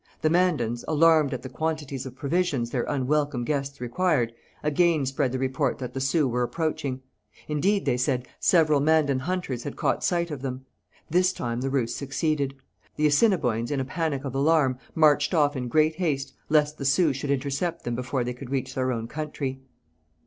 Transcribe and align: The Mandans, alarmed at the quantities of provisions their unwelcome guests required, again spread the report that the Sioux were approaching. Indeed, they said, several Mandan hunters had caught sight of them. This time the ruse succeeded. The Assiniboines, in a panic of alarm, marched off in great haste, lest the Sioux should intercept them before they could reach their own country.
The 0.23 0.31
Mandans, 0.31 0.83
alarmed 0.87 1.31
at 1.31 1.43
the 1.43 1.47
quantities 1.47 2.07
of 2.07 2.15
provisions 2.15 2.71
their 2.71 2.85
unwelcome 2.85 3.43
guests 3.43 3.79
required, 3.79 4.33
again 4.63 5.05
spread 5.05 5.31
the 5.31 5.37
report 5.37 5.77
that 5.77 5.93
the 5.93 6.01
Sioux 6.01 6.27
were 6.27 6.41
approaching. 6.41 7.01
Indeed, 7.47 7.85
they 7.85 7.97
said, 7.97 8.27
several 8.39 8.79
Mandan 8.79 9.19
hunters 9.19 9.61
had 9.61 9.75
caught 9.75 10.03
sight 10.03 10.31
of 10.31 10.41
them. 10.41 10.65
This 11.11 11.31
time 11.31 11.61
the 11.61 11.69
ruse 11.69 11.93
succeeded. 11.93 12.55
The 12.95 13.05
Assiniboines, 13.05 13.69
in 13.69 13.79
a 13.79 13.85
panic 13.85 14.25
of 14.25 14.33
alarm, 14.33 14.79
marched 14.95 15.35
off 15.35 15.55
in 15.55 15.67
great 15.67 15.97
haste, 15.97 16.33
lest 16.49 16.79
the 16.79 16.85
Sioux 16.85 17.13
should 17.13 17.29
intercept 17.29 17.83
them 17.83 17.93
before 17.93 18.23
they 18.23 18.33
could 18.33 18.49
reach 18.49 18.73
their 18.73 18.91
own 18.91 19.07
country. 19.07 19.61